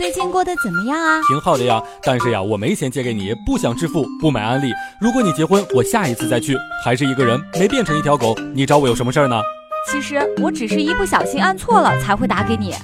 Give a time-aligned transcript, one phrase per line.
[0.00, 1.20] 最近过得怎么样啊？
[1.28, 4.72] 挺好的呀，但是呀，我没钱借给你，不想致富，不买安利。
[4.98, 6.56] 如果你结婚，我下一次再去。
[6.82, 8.34] 还是一个人，没变成一条狗。
[8.54, 9.38] 你找我有什么事儿呢？
[9.90, 12.74] 其实我只是一不小心按错了，才会打给你。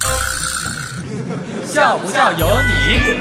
[1.65, 3.17] 笑不笑由你。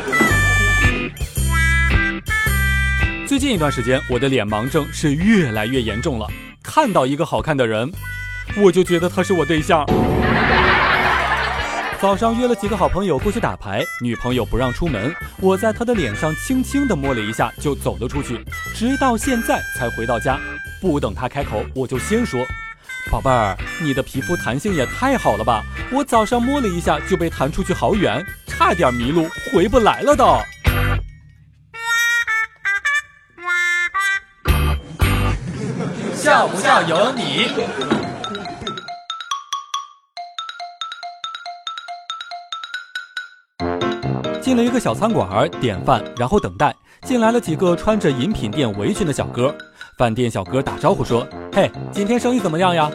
[3.25, 6.27] 最近一段时间，我的脸盲症是越来越严重了。
[6.61, 7.89] 看到一个好看的人，
[8.57, 9.85] 我就觉得他是我对象。
[12.01, 18.45] 早上约了几个好朋友过去打牌，女朋友不让出门，我在她的脸上轻轻地摸了一下，就走了出去，
[18.75, 20.39] 直到现在才回到家。
[20.79, 22.45] 不等她开口，我就先说
[23.09, 25.63] ：“宝贝儿，你的皮肤弹性也太好了吧！
[25.91, 30.25] 我早上摸了一下就被弹出去好远，差点迷路回不来了都。”
[36.13, 38.04] 笑不笑由你。
[44.45, 46.71] 进了一个小餐馆儿，点饭，然后等待。
[47.01, 49.51] 进来了几个穿着饮品店围裙的小哥。
[49.97, 52.91] 饭店小哥打招呼说：“嘿，今天生意怎么样呀？”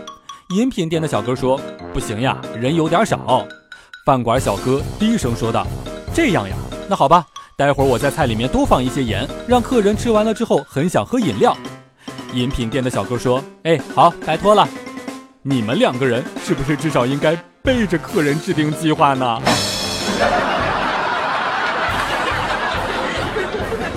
[0.54, 1.60] 饮品店的小哥说
[1.92, 3.44] ：“不行呀，人有点少。”
[4.06, 5.66] 饭馆小哥低声说道
[6.14, 6.54] ：“这样呀，
[6.88, 11.56] 那好吧，待会儿我在菜里面多放一些盐，让客人吃完了之后很想喝饮料。”
[12.32, 14.68] 饮品店的小哥说：“哎，好，拜托了。
[15.42, 19.42] 你们两个人是不是至少应该背着客人制定计划呢？”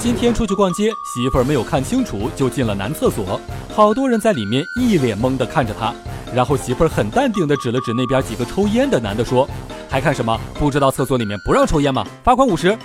[0.03, 3.39] 今天出去逛街，媳妇儿没有看清楚就进了男厕所，
[3.73, 5.93] 好多人在里面一脸懵的看着他。
[6.35, 9.47] 然后媳妇儿很淡定的指了指那边几个抽烟的男的说
[9.89, 10.37] ：“还看什么？
[10.55, 12.05] 不知道厕所里面不让抽烟吗？
[12.21, 12.77] 罚款五十。”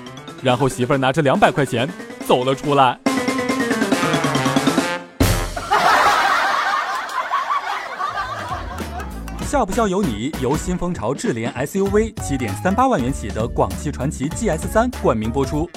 [0.44, 1.92] 然后媳妇儿拿着两百块钱
[2.24, 2.96] 走了出来。
[9.44, 15.68] 笑不笑由你，由新风潮智联 SUV 七点三八万元起的广汽传祺 GS 三冠名播出。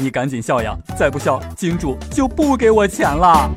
[0.00, 3.50] 你赶紧笑呀再不笑金主就不给我钱了。